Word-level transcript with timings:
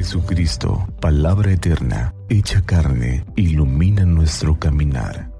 Jesucristo, 0.00 0.88
palabra 0.98 1.52
eterna, 1.52 2.14
hecha 2.30 2.62
carne, 2.64 3.22
ilumina 3.36 4.06
nuestro 4.06 4.58
caminar. 4.58 5.30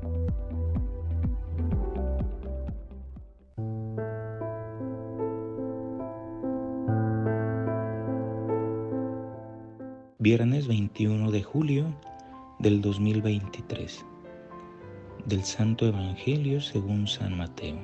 Viernes 10.18 10.68
21 10.68 11.30
de 11.30 11.42
julio 11.42 11.86
del 12.58 12.82
2023 12.82 14.04
del 15.24 15.42
Santo 15.42 15.86
Evangelio 15.86 16.60
según 16.60 17.08
San 17.08 17.34
Mateo. 17.34 17.78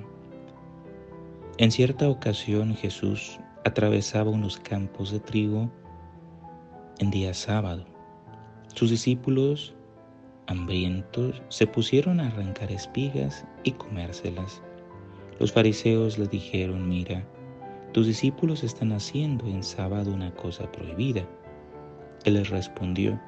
En 1.57 1.71
cierta 1.71 2.07
ocasión 2.11 2.75
Jesús 2.75 3.41
atravesaba 3.65 4.31
unos 4.31 4.59
campos 4.59 5.11
de 5.11 5.21
trigo 5.21 5.71
en 6.99 7.11
día 7.11 7.35
sábado. 7.35 7.85
Sus 8.75 8.91
discípulos, 8.91 9.75
hambrientos, 10.47 11.43
se 11.49 11.67
pusieron 11.67 12.21
a 12.21 12.29
arrancar 12.29 12.71
espigas 12.73 13.45
y 13.65 13.73
comérselas. 13.73 14.63
Los 15.39 15.53
fariseos 15.53 16.19
le 16.19 16.27
dijeron, 16.27 16.89
mira, 16.89 17.27
tus 17.93 18.07
discípulos 18.07 18.65
están 18.65 18.93
haciendo 18.93 19.47
en 19.47 19.63
sábado 19.63 20.13
una 20.13 20.35
cosa 20.35 20.71
prohibida. 20.73 21.27
Él 22.25 22.35
les 22.35 22.49
respondió, 22.49 23.21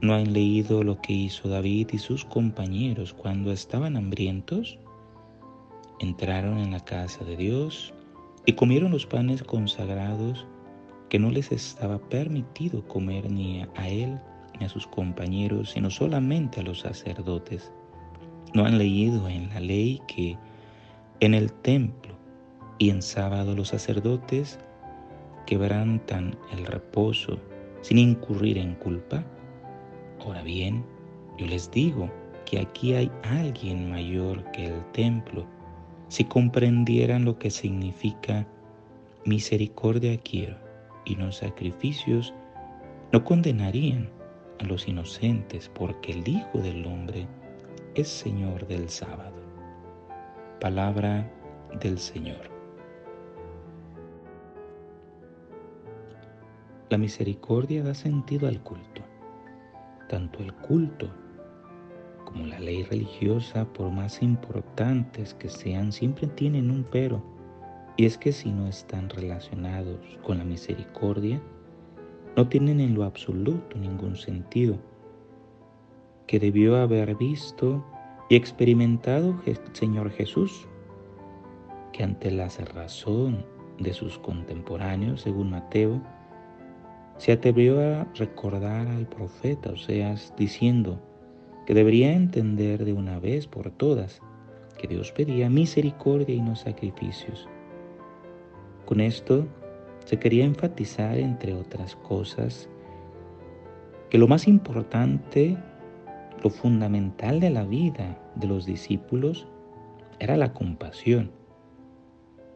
¿no 0.00 0.14
han 0.14 0.32
leído 0.32 0.82
lo 0.82 1.00
que 1.00 1.12
hizo 1.12 1.48
David 1.48 1.88
y 1.92 1.98
sus 1.98 2.24
compañeros 2.24 3.12
cuando 3.12 3.52
estaban 3.52 3.96
hambrientos? 3.96 4.78
Entraron 6.00 6.58
en 6.58 6.72
la 6.72 6.80
casa 6.80 7.24
de 7.24 7.36
Dios 7.36 7.94
y 8.44 8.52
comieron 8.52 8.92
los 8.92 9.06
panes 9.06 9.42
consagrados 9.42 10.46
que 11.08 11.18
no 11.18 11.30
les 11.30 11.52
estaba 11.52 11.98
permitido 11.98 12.86
comer 12.88 13.30
ni 13.30 13.64
a 13.76 13.88
él 13.88 14.18
ni 14.58 14.66
a 14.66 14.68
sus 14.68 14.86
compañeros, 14.86 15.70
sino 15.70 15.90
solamente 15.90 16.60
a 16.60 16.62
los 16.64 16.80
sacerdotes. 16.80 17.72
¿No 18.54 18.64
han 18.64 18.78
leído 18.78 19.28
en 19.28 19.48
la 19.50 19.60
ley 19.60 20.00
que 20.08 20.36
en 21.20 21.34
el 21.34 21.52
templo 21.52 22.14
y 22.78 22.90
en 22.90 23.02
sábado 23.02 23.54
los 23.54 23.68
sacerdotes 23.68 24.58
quebrantan 25.46 26.36
el 26.52 26.64
reposo 26.64 27.38
sin 27.82 27.98
incurrir 27.98 28.58
en 28.58 28.74
culpa? 28.74 29.24
Ahora 30.20 30.42
bien, 30.42 30.84
yo 31.38 31.46
les 31.46 31.70
digo 31.70 32.10
que 32.46 32.60
aquí 32.60 32.94
hay 32.94 33.10
alguien 33.22 33.90
mayor 33.90 34.50
que 34.52 34.66
el 34.66 34.92
templo. 34.92 35.46
Si 36.08 36.24
comprendieran 36.24 37.24
lo 37.24 37.38
que 37.38 37.50
significa 37.50 38.46
misericordia 39.24 40.16
quiero 40.18 40.65
y 41.06 41.16
no 41.16 41.32
sacrificios, 41.32 42.34
no 43.12 43.24
condenarían 43.24 44.10
a 44.60 44.64
los 44.64 44.86
inocentes, 44.88 45.70
porque 45.74 46.12
el 46.12 46.28
Hijo 46.28 46.58
del 46.58 46.84
Hombre 46.84 47.26
es 47.94 48.08
Señor 48.08 48.66
del 48.66 48.88
sábado. 48.88 49.40
Palabra 50.60 51.30
del 51.80 51.98
Señor. 51.98 52.50
La 56.90 56.98
misericordia 56.98 57.82
da 57.82 57.94
sentido 57.94 58.48
al 58.48 58.62
culto. 58.62 59.02
Tanto 60.08 60.40
el 60.40 60.52
culto 60.54 61.10
como 62.24 62.46
la 62.46 62.58
ley 62.58 62.82
religiosa, 62.84 63.64
por 63.72 63.90
más 63.90 64.22
importantes 64.22 65.34
que 65.34 65.48
sean, 65.48 65.92
siempre 65.92 66.26
tienen 66.26 66.70
un 66.70 66.84
pero 66.84 67.22
y 67.96 68.04
es 68.04 68.18
que 68.18 68.32
si 68.32 68.50
no 68.50 68.68
están 68.68 69.08
relacionados 69.08 69.98
con 70.22 70.38
la 70.38 70.44
misericordia, 70.44 71.40
no 72.36 72.46
tienen 72.48 72.80
en 72.80 72.94
lo 72.94 73.04
absoluto 73.04 73.78
ningún 73.78 74.16
sentido. 74.16 74.76
Que 76.26 76.38
debió 76.38 76.76
haber 76.76 77.14
visto 77.14 77.82
y 78.28 78.36
experimentado 78.36 79.40
el 79.46 79.58
Señor 79.72 80.10
Jesús, 80.10 80.68
que 81.92 82.02
ante 82.02 82.30
la 82.30 82.50
cerrazón 82.50 83.46
de 83.78 83.94
sus 83.94 84.18
contemporáneos, 84.18 85.22
según 85.22 85.50
Mateo, 85.50 86.02
se 87.16 87.32
atrevió 87.32 87.80
a 87.80 88.04
recordar 88.14 88.88
al 88.88 89.06
profeta 89.06 89.70
Oseas 89.70 90.34
diciendo 90.36 91.00
que 91.64 91.72
debería 91.72 92.12
entender 92.12 92.84
de 92.84 92.92
una 92.92 93.18
vez 93.18 93.46
por 93.46 93.70
todas 93.70 94.20
que 94.76 94.86
Dios 94.86 95.12
pedía 95.12 95.48
misericordia 95.48 96.34
y 96.34 96.42
no 96.42 96.54
sacrificios 96.54 97.48
con 98.86 99.00
esto 99.00 99.46
se 100.06 100.18
quería 100.18 100.44
enfatizar, 100.44 101.18
entre 101.18 101.52
otras 101.52 101.96
cosas, 101.96 102.68
que 104.08 104.18
lo 104.18 104.28
más 104.28 104.46
importante, 104.46 105.58
lo 106.42 106.48
fundamental 106.48 107.40
de 107.40 107.50
la 107.50 107.64
vida 107.64 108.16
de 108.36 108.46
los 108.46 108.64
discípulos 108.64 109.46
era 110.20 110.36
la 110.36 110.52
compasión. 110.54 111.32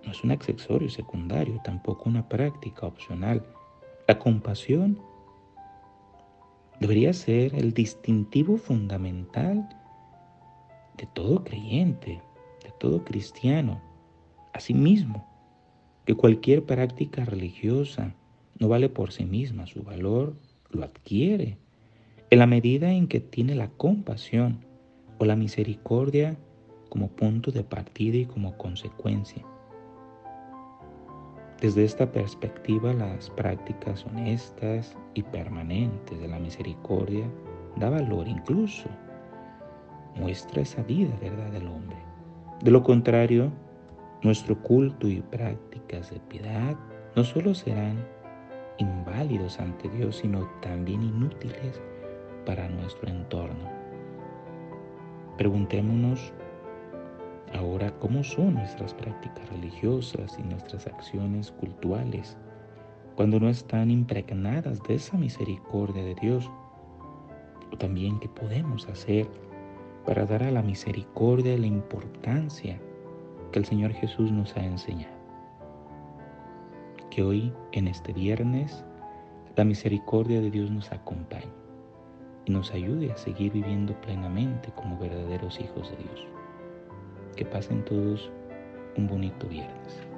No 0.05 0.13
es 0.13 0.23
un 0.25 0.31
accesorio 0.31 0.89
secundario, 0.89 1.61
tampoco 1.65 2.09
una 2.09 2.29
práctica 2.29 2.87
opcional. 2.87 3.45
La 4.07 4.19
compasión 4.19 4.99
debería 6.79 7.13
ser 7.13 7.55
el 7.55 7.75
distintivo 7.75 8.57
fundamental 8.57 9.69
de 10.97 11.07
todo 11.07 11.43
creyente, 11.43 12.23
de 12.65 12.71
todo 12.79 13.05
cristiano. 13.05 13.81
Asimismo, 14.53 15.30
que 16.11 16.17
cualquier 16.17 16.65
práctica 16.65 17.25
religiosa 17.25 18.17
no 18.59 18.67
vale 18.67 18.89
por 18.89 19.13
sí 19.13 19.25
misma, 19.25 19.69
su 19.69 19.85
valor 19.85 20.35
lo 20.73 20.83
adquiere 20.83 21.57
en 22.31 22.41
la 22.41 22.49
medida 22.49 22.91
en 22.91 23.07
que 23.07 23.21
tiene 23.21 23.55
la 23.55 23.69
compasión 23.69 24.59
o 25.19 25.25
la 25.25 25.37
misericordia 25.37 26.37
como 26.89 27.11
punto 27.11 27.53
de 27.53 27.63
partida 27.63 28.17
y 28.17 28.25
como 28.27 28.59
consecuencia. 28.59 29.47
Desde 31.61 31.85
esta 31.85 32.11
perspectiva, 32.11 32.93
las 32.93 33.31
prácticas 33.31 34.05
honestas 34.05 34.97
y 35.15 35.23
permanentes 35.23 36.21
de 36.21 36.27
la 36.27 36.41
misericordia 36.41 37.31
da 37.77 37.89
valor 37.89 38.27
incluso, 38.27 38.89
muestra 40.17 40.63
esa 40.63 40.83
vida, 40.83 41.17
¿verdad?, 41.21 41.53
del 41.53 41.69
hombre. 41.69 41.99
De 42.65 42.73
lo 42.73 42.83
contrario, 42.83 43.53
nuestro 44.23 44.57
culto 44.63 45.09
y 45.09 45.23
prácticas 45.23 46.11
de 46.11 46.21
piedad 46.21 46.77
no 47.17 47.25
solo 47.25 47.55
serán 47.55 48.05
inválidos 48.79 49.59
ante 49.61 49.89
Dios, 49.89 50.17
sino 50.17 50.49
también 50.61 51.03
inútiles 51.03 51.81
para 52.45 52.69
nuestro 52.69 53.09
entorno. 53.09 53.71
Preguntémonos 55.39 56.33
ahora 57.55 57.91
cómo 57.99 58.23
son 58.23 58.55
nuestras 58.55 58.95
prácticas 58.95 59.49
religiosas 59.51 60.39
y 60.39 60.43
nuestras 60.43 60.87
acciones 60.87 61.51
cultuales 61.53 62.37
cuando 63.17 63.41
no 63.41 63.49
están 63.49 63.91
impregnadas 63.91 64.83
de 64.83 64.95
esa 64.95 65.17
misericordia 65.17 66.03
de 66.03 66.15
Dios. 66.15 66.51
O 67.73 67.77
también 67.77 68.19
qué 68.21 68.29
podemos 68.29 68.89
hacer 68.89 69.27
para 70.07 70.27
dar 70.27 70.43
a 70.43 70.51
la 70.51 70.63
misericordia 70.63 71.57
la 71.57 71.67
importancia 71.67 72.81
que 73.51 73.59
el 73.59 73.65
Señor 73.65 73.93
Jesús 73.93 74.31
nos 74.31 74.57
ha 74.57 74.65
enseñado. 74.65 75.15
Que 77.11 77.23
hoy, 77.23 77.53
en 77.73 77.89
este 77.89 78.13
viernes, 78.13 78.85
la 79.57 79.65
misericordia 79.65 80.41
de 80.41 80.51
Dios 80.51 80.71
nos 80.71 80.93
acompañe 80.93 81.53
y 82.47 82.53
nos 82.53 82.73
ayude 82.73 83.13
a 83.13 83.17
seguir 83.17 83.53
viviendo 83.53 83.95
plenamente 84.01 84.71
como 84.75 84.99
verdaderos 84.99 85.61
hijos 85.61 85.91
de 85.91 85.97
Dios. 85.97 86.27
Que 87.37 87.45
pasen 87.45 87.85
todos 87.85 88.31
un 88.97 89.09
bonito 89.09 89.49
viernes. 89.49 90.10